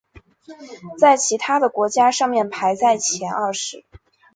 [0.97, 3.85] 在其他的国家上面排在前二十。